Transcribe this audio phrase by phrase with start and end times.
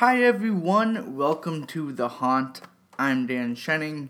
[0.00, 2.62] Hi everyone, welcome to The Haunt.
[2.98, 4.08] I'm Dan Shenning,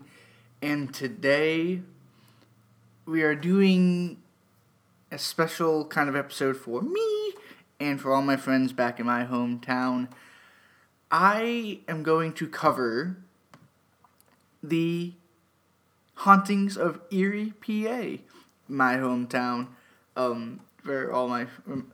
[0.61, 1.81] and today
[3.05, 4.15] we are doing
[5.11, 7.33] a special kind of episode for me
[7.77, 10.07] and for all my friends back in my hometown.
[11.11, 13.17] I am going to cover
[14.63, 15.11] the
[16.19, 18.23] hauntings of Erie, PA,
[18.69, 19.67] my hometown,
[20.15, 21.91] um, where all my um,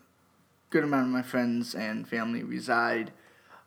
[0.69, 3.11] good amount of my friends and family reside.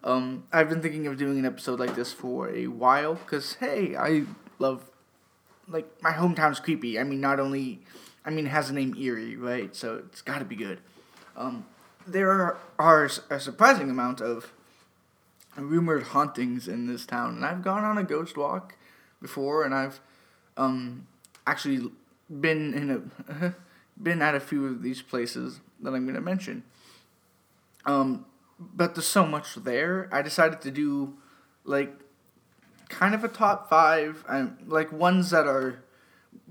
[0.02, 3.96] Um, I've been thinking of doing an episode like this for a while because hey,
[3.96, 4.24] I
[4.58, 4.90] love
[5.68, 6.98] like my hometown's creepy.
[6.98, 7.80] I mean, not only
[8.24, 9.74] I mean it has the name Eerie, right?
[9.76, 10.80] So it's got to be good.
[11.36, 11.66] Um,
[12.06, 14.52] there are, are a surprising amount of
[15.56, 18.76] rumored hauntings in this town, and I've gone on a ghost walk
[19.20, 20.00] before, and I've
[20.56, 21.06] um,
[21.46, 21.90] actually
[22.28, 23.54] been in a
[24.02, 26.62] been at a few of these places that I'm going to mention.
[27.84, 28.24] Um,
[28.60, 30.08] but there's so much there.
[30.12, 31.14] I decided to do
[31.64, 31.92] like
[32.88, 35.82] kind of a top five, um, like ones that are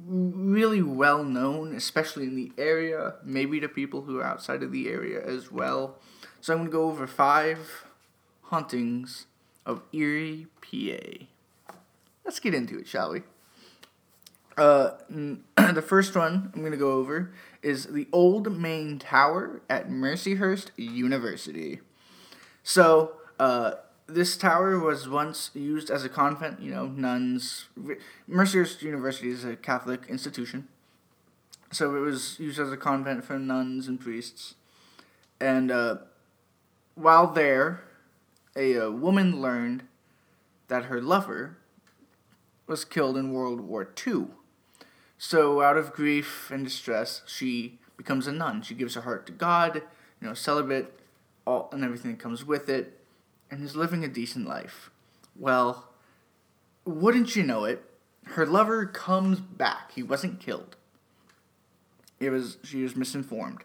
[0.07, 4.87] really well known, especially in the area, maybe to people who are outside of the
[4.87, 5.99] area as well.
[6.41, 7.85] So I'm gonna go over five
[8.43, 9.27] hauntings
[9.65, 11.25] of Erie, PA.
[12.25, 13.21] Let's get into it, shall we?
[14.57, 20.71] Uh, the first one I'm gonna go over is the Old Main Tower at Mercyhurst
[20.77, 21.81] University.
[22.63, 23.73] So, uh,
[24.07, 27.65] this tower was once used as a convent, you know, nuns.
[28.29, 30.67] Mercyhurst University is a Catholic institution.
[31.71, 34.55] So it was used as a convent for nuns and priests.
[35.39, 35.97] And uh,
[36.95, 37.81] while there,
[38.55, 39.83] a, a woman learned
[40.67, 41.57] that her lover
[42.67, 44.27] was killed in World War II.
[45.17, 48.61] So, out of grief and distress, she becomes a nun.
[48.61, 49.81] She gives her heart to God,
[50.21, 50.98] you know, celibate,
[51.45, 52.99] all and everything that comes with it,
[53.49, 54.91] and is living a decent life.
[55.35, 55.89] Well,
[56.85, 57.83] wouldn't you know it,
[58.23, 59.91] her lover comes back.
[59.93, 60.75] He wasn't killed.
[62.19, 63.63] It was she was misinformed.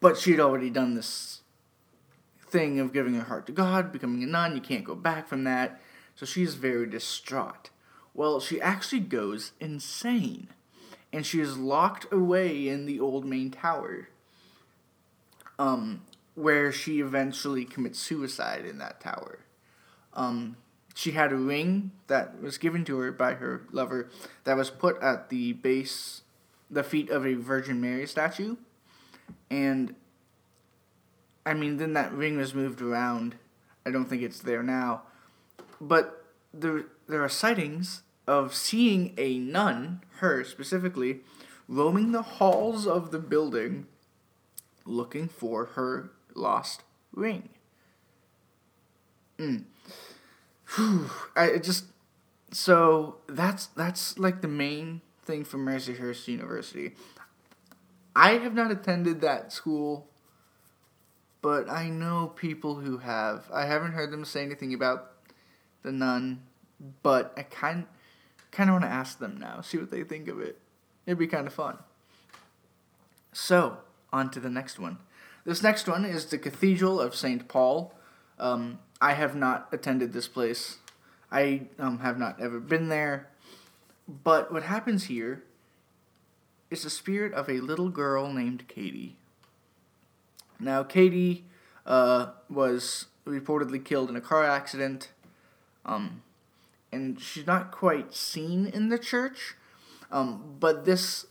[0.00, 1.42] But she'd already done this
[2.46, 4.54] thing of giving her heart to God, becoming a nun.
[4.54, 5.80] You can't go back from that.
[6.14, 7.70] So she's very distraught.
[8.14, 10.48] Well, she actually goes insane.
[11.12, 14.08] And she is locked away in the old main tower
[15.60, 16.00] um,
[16.34, 19.40] where she eventually commits suicide in that tower.
[20.14, 20.56] Um,
[20.94, 24.08] she had a ring that was given to her by her lover
[24.44, 26.22] that was put at the base,
[26.70, 28.56] the feet of a Virgin Mary statue.
[29.50, 29.94] And
[31.44, 33.36] I mean, then that ring was moved around.
[33.84, 35.02] I don't think it's there now.
[35.78, 41.20] But there, there are sightings of seeing a nun, her specifically,
[41.68, 43.86] roaming the halls of the building
[44.90, 47.48] looking for her lost ring.
[49.38, 49.64] Mm.
[51.36, 51.86] I just
[52.52, 56.94] so that's that's like the main thing for Mercyhurst University.
[58.14, 60.08] I have not attended that school,
[61.40, 63.44] but I know people who have.
[63.52, 65.12] I haven't heard them say anything about
[65.82, 66.42] the nun,
[67.02, 67.86] but I kind
[68.50, 70.58] kind of want to ask them now, see what they think of it.
[71.06, 71.78] It'd be kind of fun.
[73.32, 73.78] So,
[74.12, 74.98] on to the next one.
[75.44, 77.48] This next one is the Cathedral of St.
[77.48, 77.94] Paul.
[78.38, 80.78] Um, I have not attended this place.
[81.32, 83.28] I um, have not ever been there.
[84.08, 85.44] But what happens here
[86.70, 89.16] is the spirit of a little girl named Katie.
[90.58, 91.44] Now, Katie
[91.86, 95.10] uh, was reportedly killed in a car accident,
[95.84, 96.22] um,
[96.92, 99.54] and she's not quite seen in the church.
[100.10, 101.26] Um, but this,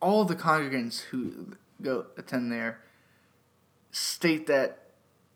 [0.00, 2.80] all the congregants who go attend there
[3.90, 4.78] state that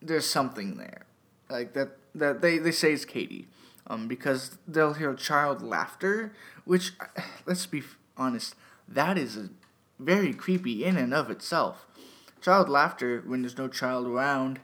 [0.01, 1.07] there's something there,
[1.49, 3.49] like that that they, they say it's Katie,
[3.87, 6.33] um, because they'll hear child laughter,
[6.65, 6.93] which
[7.47, 7.83] let's be
[8.17, 8.55] honest,
[8.89, 9.51] that is a
[9.99, 11.87] very creepy in and of itself.
[12.41, 14.61] Child laughter when there's no child around.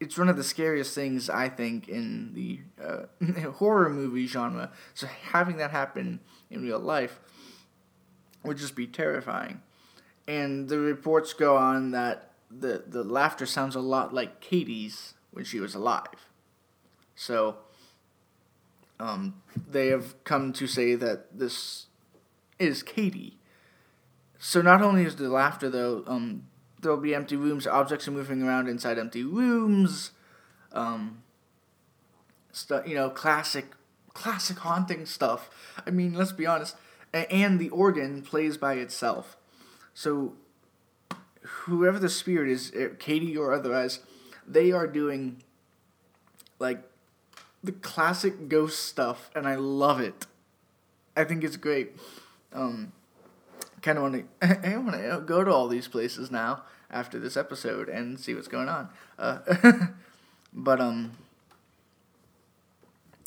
[0.00, 4.70] It's one of the scariest things I think in the uh, horror movie genre.
[4.94, 6.20] So having that happen
[6.50, 7.20] in real life
[8.44, 9.60] would just be terrifying.
[10.28, 15.44] And the reports go on that the, the laughter sounds a lot like Katie's when
[15.44, 16.28] she was alive.
[17.16, 17.56] So
[19.00, 21.86] um, they have come to say that this
[22.58, 23.38] is Katie.
[24.38, 26.44] So not only is the laughter though, um,
[26.80, 30.12] there'll be empty rooms, objects are moving around inside empty rooms.
[30.72, 31.22] Um,
[32.52, 33.72] stuff, you know, classic,
[34.12, 35.48] classic haunting stuff.
[35.86, 36.76] I mean, let's be honest.
[37.12, 39.38] And the organ plays by itself.
[39.98, 40.34] So,
[41.42, 43.98] whoever the spirit is, eh, Katie or otherwise,
[44.46, 45.42] they are doing
[46.60, 46.88] like
[47.64, 50.26] the classic ghost stuff, and I love it.
[51.16, 51.96] I think it's great.
[52.52, 52.92] Um,
[53.82, 54.68] kind of want to.
[54.70, 58.46] I want to go to all these places now after this episode and see what's
[58.46, 58.90] going on.
[59.18, 59.38] Uh,
[60.52, 61.18] but um,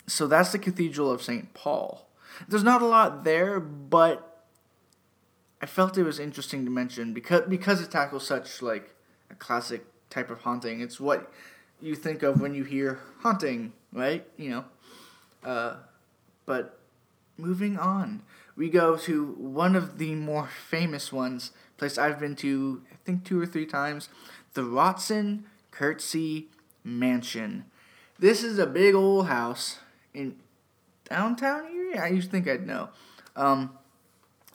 [0.08, 1.54] so that's the Cathedral of St.
[1.54, 2.08] Paul.
[2.48, 4.31] There's not a lot there, but
[5.62, 8.96] I felt it was interesting to mention because because it tackles such like
[9.30, 10.82] a classic type of haunting.
[10.82, 11.32] It's what
[11.80, 14.26] you think of when you hear haunting, right?
[14.38, 14.66] You know.
[15.44, 15.76] Uh,
[16.46, 16.80] but
[17.38, 18.24] moving on,
[18.56, 23.24] we go to one of the more famous ones, place I've been to, I think
[23.24, 24.10] two or three times,
[24.54, 26.48] the Rotzen Curtsey
[26.84, 27.66] Mansion.
[28.20, 29.80] This is a big old house
[30.14, 30.36] in
[31.10, 32.02] downtown area.
[32.02, 32.90] I used to think I'd know.
[33.36, 33.78] Um,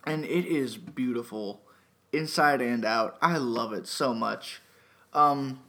[0.06, 1.60] and it is beautiful
[2.12, 3.18] inside and out.
[3.20, 4.62] I love it so much.
[5.12, 5.60] Um,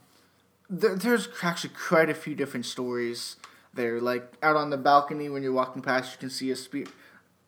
[0.70, 3.36] there, there's actually quite a few different stories
[3.74, 4.00] there.
[4.00, 6.88] Like out on the balcony when you're walking past, you can see a spirit,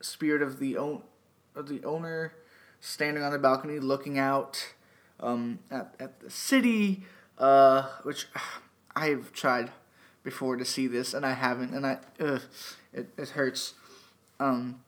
[0.00, 1.02] spirit of the own
[1.54, 2.32] of the owner
[2.80, 4.74] standing on the balcony looking out
[5.18, 7.04] um, at, at the city,
[7.38, 8.26] uh, which
[8.96, 9.70] I've tried
[10.22, 12.42] before to see this and I haven't, and I ugh,
[12.92, 13.74] it, it hurts.
[14.38, 14.80] Um,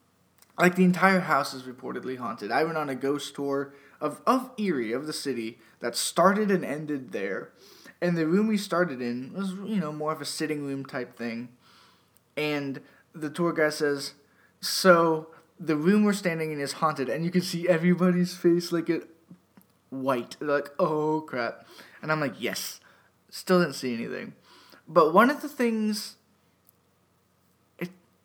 [0.59, 2.51] like the entire house is reportedly haunted.
[2.51, 6.65] I went on a ghost tour of, of Erie, of the city, that started and
[6.65, 7.53] ended there.
[8.01, 11.17] And the room we started in was, you know, more of a sitting room type
[11.17, 11.49] thing.
[12.37, 12.81] And
[13.15, 14.15] the tour guide says,
[14.61, 15.29] So
[15.59, 19.09] the room we're standing in is haunted, and you can see everybody's face like it
[19.93, 20.37] white.
[20.41, 21.67] They're like, oh crap.
[22.01, 22.81] And I'm like, yes.
[23.31, 24.35] Still didn't see anything.
[24.89, 26.17] But one of the things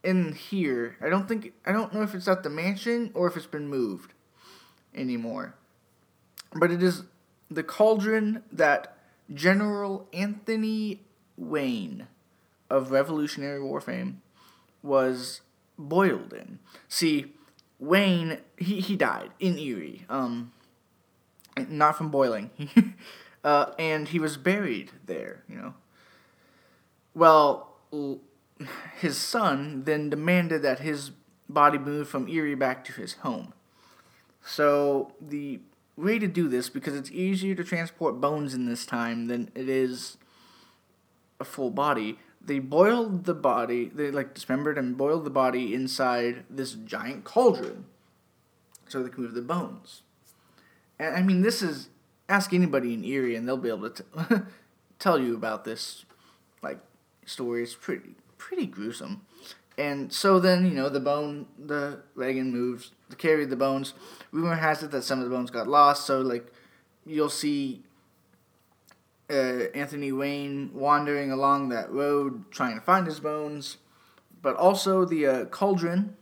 [0.08, 3.36] in here, I don't think I don't know if it's at the mansion or if
[3.36, 4.14] it's been moved
[4.96, 5.56] anymore.
[6.56, 7.04] But it is
[7.52, 8.98] the cauldron that
[9.34, 11.02] General Anthony
[11.36, 12.08] Wayne
[12.70, 14.22] of Revolutionary War fame
[14.82, 15.42] was
[15.78, 16.60] boiled in.
[16.88, 17.34] See,
[17.78, 20.06] Wayne he, he died in Erie.
[20.08, 20.54] Um
[21.68, 22.50] not from boiling.
[23.44, 25.74] uh, and he was buried there, you know.
[27.14, 27.74] Well,
[29.00, 31.12] his son then demanded that his
[31.50, 33.54] body move from Erie back to his home.
[34.46, 35.60] So the
[35.96, 39.68] way to do this, because it's easier to transport bones in this time than it
[39.68, 40.18] is
[41.40, 46.46] a full body, they boiled the body, they like dismembered and boiled the body inside
[46.50, 47.86] this giant cauldron
[48.88, 50.04] so they can move the bones.
[50.98, 51.90] And I mean, this is,
[52.30, 54.36] ask anybody in Erie and they'll be able to t-
[55.00, 56.06] tell you about this,
[56.62, 56.80] like,
[57.26, 57.64] story.
[57.64, 58.16] It's pretty
[58.48, 59.22] pretty gruesome.
[59.78, 63.94] And so then, you know, the bone, the wagon moves carry the bones.
[64.32, 66.52] Rumor has it that some of the bones got lost, so, like,
[67.06, 67.84] you'll see
[69.30, 73.78] uh, Anthony Wayne wandering along that road trying to find his bones.
[74.42, 76.16] But also the uh, cauldron,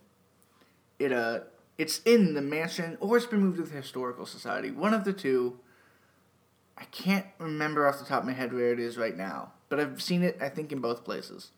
[0.97, 1.41] it uh,
[1.77, 4.71] it's in the mansion or it's been moved to the historical society.
[4.71, 5.59] One of the two.
[6.77, 9.79] I can't remember off the top of my head where it is right now, but
[9.79, 10.37] I've seen it.
[10.41, 11.51] I think in both places.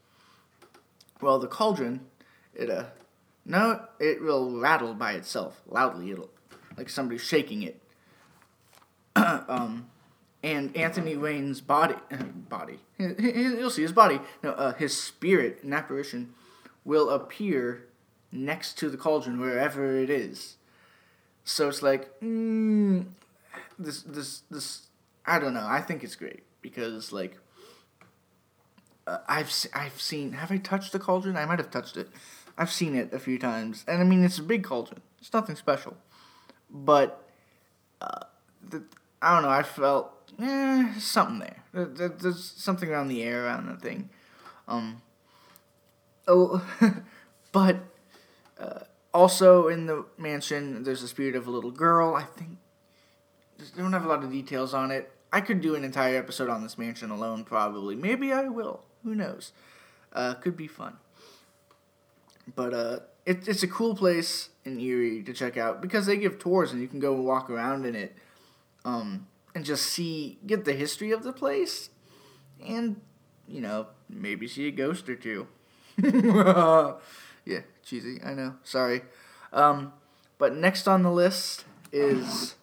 [1.21, 2.01] Well, the cauldron,
[2.53, 2.85] it uh,
[3.45, 6.11] no, it will rattle by itself loudly.
[6.11, 6.29] It'll
[6.77, 7.81] like somebody shaking it.
[9.15, 9.89] um,
[10.43, 11.95] and Anthony Wayne's body,
[12.49, 14.19] body, you'll see his body.
[14.43, 16.33] No, uh, his spirit, an apparition,
[16.85, 17.85] will appear
[18.31, 20.57] next to the cauldron wherever it is.
[21.43, 23.05] So it's like, mm,
[23.79, 24.87] this, this, this.
[25.25, 25.65] I don't know.
[25.65, 27.37] I think it's great because like
[29.07, 30.33] uh, I've I've seen.
[30.33, 31.37] Have I touched the cauldron?
[31.37, 32.09] I might have touched it.
[32.57, 35.01] I've seen it a few times, and I mean it's a big cauldron.
[35.19, 35.95] It's nothing special,
[36.69, 37.25] but
[38.01, 38.25] uh,
[38.69, 38.83] the,
[39.21, 39.49] I don't know.
[39.49, 41.85] I felt eh, something there.
[41.85, 42.09] there.
[42.09, 44.09] There's something around the air around the thing.
[44.67, 45.01] Um.
[46.27, 46.61] Oh,
[47.53, 47.77] but
[48.59, 48.81] uh,
[49.13, 52.13] also in the mansion, there's the spirit of a little girl.
[52.13, 52.57] I think
[53.57, 55.09] they don't have a lot of details on it.
[55.31, 57.95] I could do an entire episode on this mansion alone, probably.
[57.95, 58.83] Maybe I will.
[59.03, 59.51] Who knows?
[60.13, 60.97] Uh, could be fun.
[62.55, 66.39] But uh, it, it's a cool place in Erie to check out because they give
[66.39, 68.15] tours and you can go and walk around in it
[68.85, 71.89] um, and just see, get the history of the place
[72.65, 73.01] and,
[73.47, 75.47] you know, maybe see a ghost or two.
[76.01, 78.55] yeah, cheesy, I know.
[78.63, 79.01] Sorry.
[79.51, 79.93] Um,
[80.37, 82.55] but next on the list is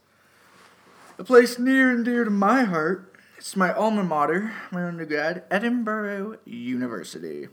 [1.18, 3.13] a place near and dear to my heart
[3.44, 7.48] it's my alma mater, my undergrad, Edinboro University.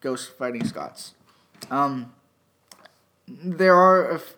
[0.00, 1.14] Ghost Fighting Scots.
[1.70, 2.12] Um,
[3.28, 4.34] there are a f-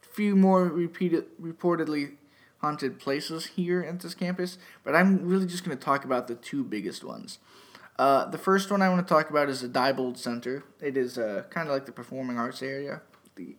[0.00, 2.12] few more repeated, reportedly
[2.62, 6.34] haunted places here at this campus, but I'm really just going to talk about the
[6.34, 7.38] two biggest ones.
[7.98, 10.64] Uh, the first one I want to talk about is the Diebold Center.
[10.80, 13.02] It is uh, kind of like the performing arts area.
[13.34, 13.54] The,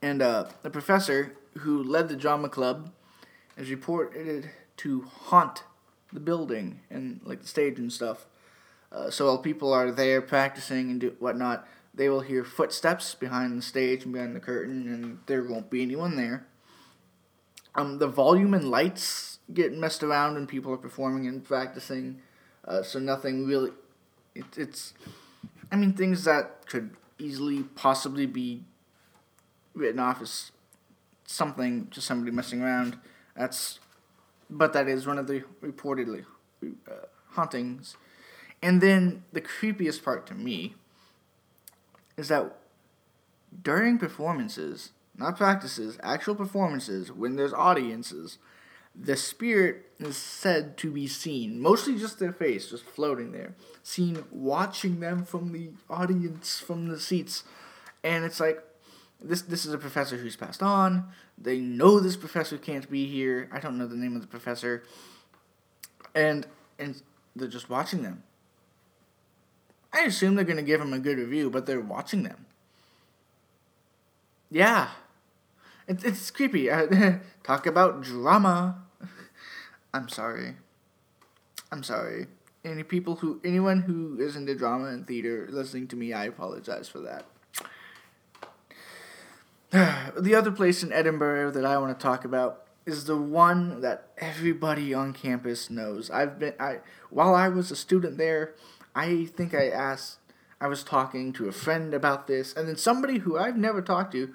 [0.00, 2.92] and uh, the professor who led the drama club
[3.58, 5.64] is reported to haunt
[6.12, 8.26] the building and like the stage and stuff.
[8.90, 13.58] Uh, so while people are there practicing and do whatnot, they will hear footsteps behind
[13.58, 16.46] the stage and behind the curtain, and there won't be anyone there.
[17.74, 22.22] Um, the volume and lights get messed around when people are performing and practicing,
[22.64, 23.72] uh, so nothing really.
[24.34, 24.94] It, it's,
[25.70, 28.64] I mean, things that could easily possibly be
[29.74, 30.52] written off as
[31.24, 32.98] something just somebody messing around.
[33.36, 33.80] That's,
[34.50, 36.24] but that is one of the reportedly
[36.62, 36.92] uh,
[37.30, 37.96] hauntings.
[38.62, 40.74] And then the creepiest part to me
[42.16, 42.56] is that
[43.62, 48.38] during performances, not practices, actual performances, when there's audiences,
[48.94, 54.24] the spirit is said to be seen, mostly just their face, just floating there, seen
[54.30, 57.44] watching them from the audience, from the seats.
[58.02, 58.62] And it's like,
[59.20, 61.08] this this is a professor who's passed on.
[61.36, 63.48] They know this professor can't be here.
[63.52, 64.84] I don't know the name of the professor.
[66.14, 66.46] And
[66.78, 67.02] and
[67.34, 68.22] they're just watching them.
[69.92, 72.46] I assume they're going to give him a good review, but they're watching them.
[74.50, 74.90] Yeah.
[75.86, 76.70] It, it's creepy.
[76.70, 78.82] Uh, talk about drama.
[79.94, 80.56] I'm sorry.
[81.72, 82.26] I'm sorry.
[82.64, 86.88] Any people who, anyone who is into drama and theater listening to me, I apologize
[86.88, 87.24] for that.
[89.70, 94.08] the other place in Edinboro that I want to talk about is the one that
[94.16, 96.10] everybody on campus knows.
[96.10, 96.78] I've been I
[97.10, 98.54] while I was a student there,
[98.94, 100.20] I think I asked,
[100.58, 104.12] I was talking to a friend about this, and then somebody who I've never talked
[104.12, 104.32] to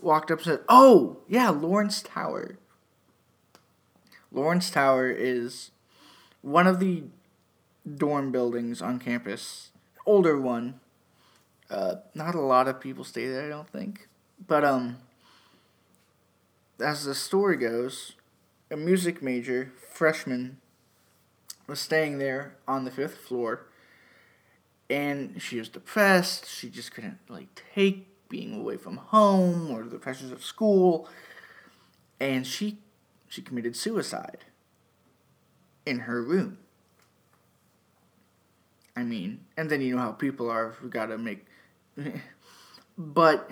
[0.00, 2.58] walked up and said, Oh, yeah, Lawrence Tower.
[4.32, 5.70] Lawrence Tower is
[6.40, 7.04] one of the
[7.96, 9.70] dorm buildings on campus,
[10.06, 10.80] older one.
[11.70, 14.08] Uh, not a lot of people stay there, I don't think.
[14.46, 14.98] But, um,
[16.80, 18.12] as the story goes,
[18.70, 20.58] a music major, freshman,
[21.66, 23.66] was staying there on the fifth floor
[24.92, 26.46] and she was depressed.
[26.48, 31.08] She just couldn't like take being away from home or the pressures of school,
[32.20, 32.78] and she
[33.28, 34.44] she committed suicide
[35.86, 36.58] in her room.
[38.94, 40.76] I mean, and then you know how people are.
[40.82, 41.46] We gotta make,
[42.98, 43.50] but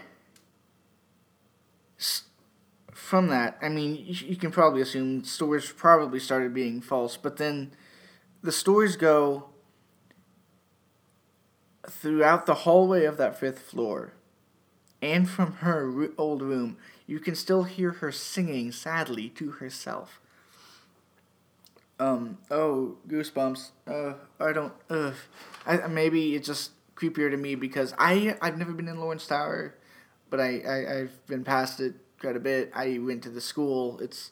[3.10, 7.72] from that, I mean, you can probably assume stories probably started being false, but then
[8.40, 9.48] the stories go
[11.88, 14.12] throughout the hallway of that fifth floor
[15.02, 16.76] and from her old room,
[17.08, 20.20] you can still hear her singing sadly to herself.
[21.98, 23.70] Um, oh, goosebumps.
[23.88, 25.14] Uh, I don't, uh,
[25.66, 29.74] I, maybe it's just creepier to me because I, I've never been in Lawrence Tower,
[30.30, 32.70] but I, I, I've been past it quite a bit.
[32.74, 33.98] I went to the school.
[34.00, 34.30] It's,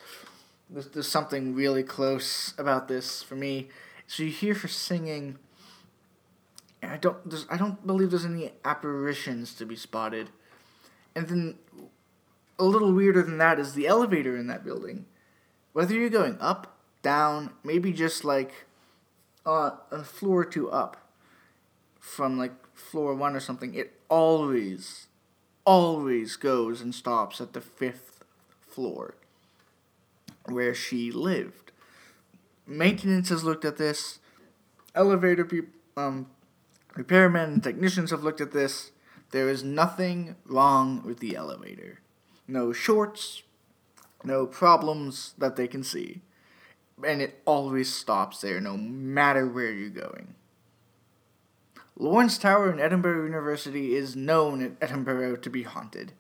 [0.71, 3.69] there's, there's something really close about this for me.
[4.07, 5.39] So you hear her singing
[6.83, 7.17] I don't
[7.51, 10.31] I don't believe there's any apparitions to be spotted.
[11.15, 11.59] And then
[12.59, 15.07] a little weirder than that is the elevator in that building.
[15.73, 18.67] Whether you're going up, down, maybe just like
[19.45, 20.97] uh, a floor or two up
[21.99, 25.07] from like floor one or something, it always,
[25.69, 28.25] always goes and stops at the fifth
[28.67, 29.17] floor
[30.47, 31.73] where she lived.
[32.67, 34.19] Maintenance has looked at this.
[34.95, 35.47] Elevator
[35.95, 36.27] um,
[36.95, 38.93] Repairmen and technicians have looked at this.
[39.31, 42.01] There is nothing wrong with the elevator.
[42.47, 43.43] No shorts,
[44.25, 46.23] no problems that they can see.
[47.05, 50.35] And it always stops there, no matter where you're going.
[52.01, 56.13] Lawrence Tower in Edinboro University is known at Edinboro to be haunted.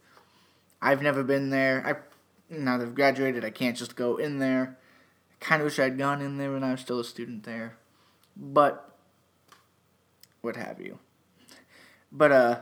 [0.82, 1.84] I've never been there.
[1.86, 4.76] I now that I've graduated, I can't just go in there.
[5.30, 7.76] I kind of wish I'd gone in there when I was still a student there.
[8.36, 8.92] But
[10.40, 10.98] what have you.
[12.10, 12.60] But uh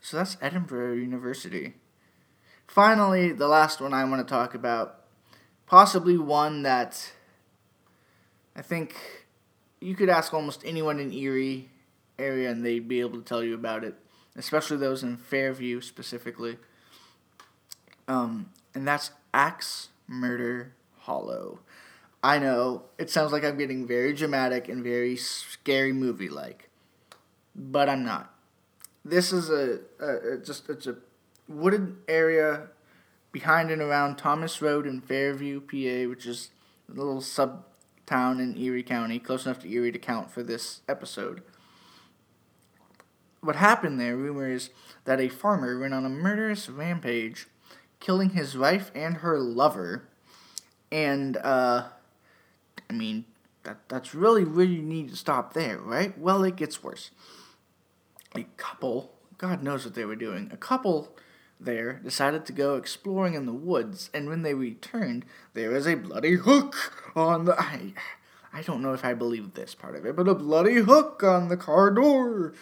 [0.00, 1.74] so that's Edinboro University.
[2.66, 5.00] Finally, the last one I want to talk about,
[5.66, 7.12] possibly one that
[8.54, 8.94] I think
[9.80, 11.70] you could ask almost anyone in Erie
[12.18, 13.94] area and they'd be able to tell you about it,
[14.36, 16.56] especially those in Fairview specifically.
[18.06, 21.60] Um, and that's Axe Murder Hollow.
[22.22, 26.68] I know it sounds like I'm getting very dramatic and very scary movie like
[27.58, 28.32] but I'm not.
[29.04, 30.96] This is a, a, a just it's a
[31.48, 32.68] wooded area
[33.32, 36.50] behind and around Thomas Road in Fairview, PA, which is
[36.88, 37.64] a little sub
[38.06, 41.42] town in Erie County, close enough to Erie to count for this episode.
[43.48, 44.68] What happened there, rumor is
[45.06, 47.46] that a farmer went on a murderous rampage,
[47.98, 50.06] killing his wife and her lover.
[50.92, 51.84] And, uh,
[52.90, 53.24] I mean,
[53.62, 56.18] that, that's really where you need to stop there, right?
[56.18, 57.10] Well, it gets worse.
[58.36, 61.16] A couple, God knows what they were doing, a couple
[61.58, 65.24] there decided to go exploring in the woods, and when they returned,
[65.54, 67.58] there was a bloody hook on the.
[67.58, 67.94] I,
[68.52, 71.48] I don't know if I believe this part of it, but a bloody hook on
[71.48, 72.52] the car door.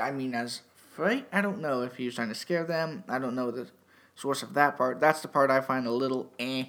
[0.00, 0.62] I mean, as
[0.96, 3.04] right, I don't know if he was trying to scare them.
[3.08, 3.68] I don't know the
[4.14, 5.00] source of that part.
[5.00, 6.64] That's the part I find a little eh.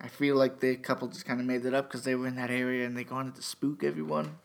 [0.00, 2.36] I feel like the couple just kind of made that up because they were in
[2.36, 4.38] that area and they wanted to spook everyone.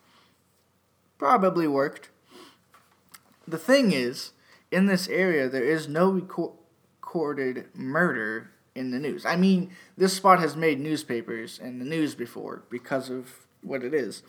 [1.17, 2.09] Probably worked.
[3.47, 4.31] The thing is,
[4.71, 9.25] in this area, there is no recorded murder in the news.
[9.25, 13.93] I mean, this spot has made newspapers and the news before because of what it
[13.93, 14.23] is.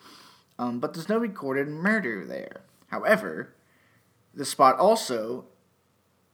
[0.58, 2.60] Um, but there's no recorded murder there.
[2.94, 3.52] However,
[4.32, 5.46] the spot also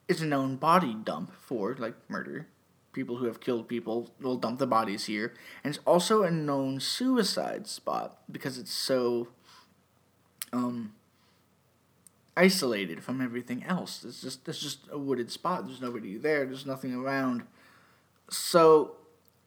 [0.08, 2.48] is a known body dump for like murder.
[2.92, 5.32] People who have killed people will dump the bodies here,
[5.64, 9.28] and it's also a known suicide spot because it's so
[10.52, 10.92] um,
[12.36, 14.04] isolated from everything else.
[14.04, 15.66] It's just it's just a wooded spot.
[15.66, 16.44] There's nobody there.
[16.44, 17.44] There's nothing around.
[18.28, 18.96] So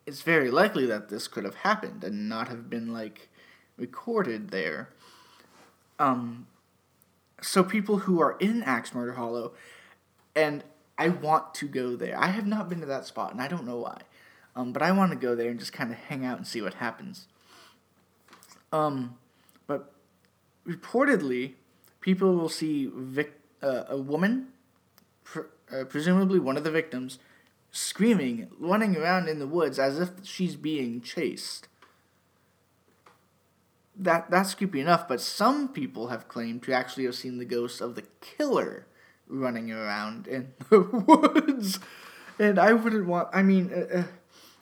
[0.08, 3.30] it's very likely that this could have happened and not have been like
[3.78, 4.90] recorded there.
[6.00, 6.48] Um,
[7.44, 9.54] so people who are in Axe Murder Hollow,
[10.36, 10.64] and
[10.98, 12.18] I want to go there.
[12.18, 14.02] I have not been to that spot, and I don't know why.
[14.56, 16.62] Um, but I want to go there and just kind of hang out and see
[16.62, 17.28] what happens.
[18.72, 19.18] Um,
[19.68, 19.92] but
[20.68, 21.54] reportedly,
[22.02, 24.48] people will see vic- uh, a woman,
[25.24, 27.18] pr- uh, presumably one of the victims,
[27.72, 31.68] screaming, running around in the woods as if she's being chased.
[33.96, 37.80] That that's creepy enough, but some people have claimed to actually have seen the ghost
[37.80, 38.88] of the killer
[39.28, 41.80] running around in the woods.
[42.40, 43.30] And I wouldn't want.
[43.32, 44.06] I mean, uh,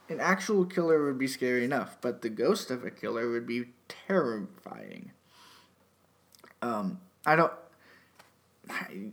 [0.09, 3.67] an actual killer would be scary enough, but the ghost of a killer would be
[3.87, 5.11] terrifying.
[6.61, 7.53] Um, I don't.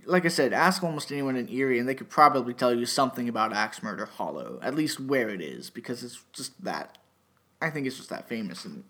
[0.04, 3.28] Like I said, ask almost anyone in Erie, and they could probably tell you something
[3.28, 6.98] about Axe Murder Hollow, at least where it is, because it's just that.
[7.60, 8.84] I think it's just that famous in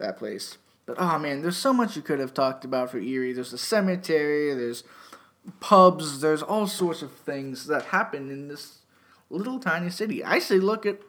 [0.00, 0.58] that place.
[0.86, 3.32] But oh man, there's so much you could have talked about for Erie.
[3.32, 4.82] There's a cemetery, there's
[5.60, 8.78] pubs, there's all sorts of things that happen in this
[9.30, 10.24] little tiny city.
[10.24, 11.00] I say look at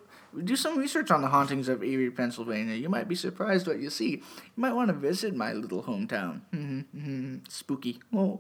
[0.44, 2.76] do some research on the hauntings of Erie, Pennsylvania.
[2.76, 4.10] You might be surprised what you see.
[4.12, 4.22] You
[4.56, 6.42] might want to visit my little hometown.
[7.50, 8.00] Spooky.
[8.14, 8.40] Oh.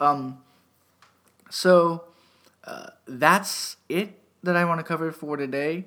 [0.00, 0.42] Um,
[1.48, 2.04] so
[2.64, 5.86] uh, that's it that I want to cover for today.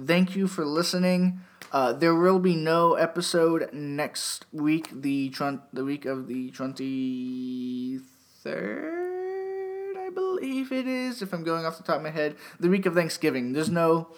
[0.00, 1.40] Thank you for listening.
[1.74, 7.98] Uh, there will be no episode next week, the tr- the week of the twenty
[8.44, 11.20] third, I believe it is.
[11.20, 13.54] If I'm going off the top of my head, the week of Thanksgiving.
[13.54, 14.14] There's no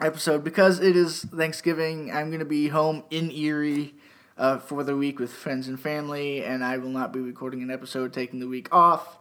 [0.00, 2.10] episode because it is Thanksgiving.
[2.10, 3.92] I'm to be home in Erie
[4.38, 7.70] uh, for the week with friends and family, and I will not be recording an
[7.70, 9.18] episode taking the week off.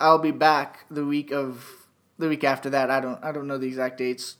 [0.00, 2.90] I'll be back the week of the week after that.
[2.90, 4.36] I don't I don't know the exact dates.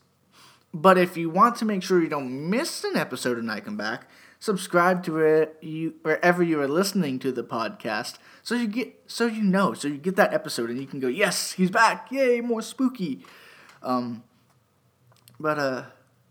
[0.75, 3.77] But if you want to make sure you don't miss an episode when I come
[3.77, 4.09] back,
[4.39, 9.27] subscribe to it you wherever you are listening to the podcast, so you get so
[9.27, 12.41] you know, so you get that episode and you can go, yes, he's back, yay,
[12.41, 13.25] more spooky.
[13.83, 14.23] Um,
[15.39, 15.85] but uh,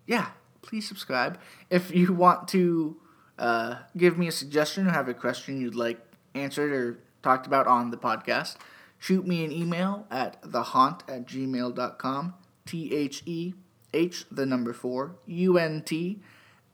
[0.08, 0.30] yeah,
[0.62, 1.40] please subscribe.
[1.70, 2.98] If you want to
[3.38, 6.00] uh, give me a suggestion or have a question you'd like
[6.34, 8.56] answered or talked about on the podcast,
[8.98, 12.34] shoot me an email at thehaunt at gmail.com.
[12.66, 13.54] T H E
[13.94, 16.22] H, the number four, U N T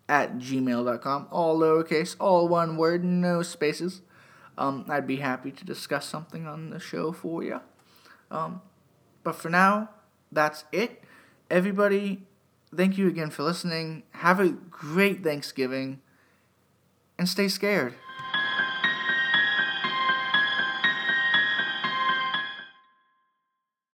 [0.09, 1.27] at gmail.com.
[1.31, 4.01] All lowercase, all one word, no spaces.
[4.57, 7.61] Um, I'd be happy to discuss something on the show for you.
[8.31, 8.61] Um,
[9.23, 9.89] but for now,
[10.31, 11.03] that's it.
[11.49, 12.23] Everybody,
[12.75, 14.03] thank you again for listening.
[14.11, 16.01] Have a great Thanksgiving
[17.19, 17.93] and stay scared.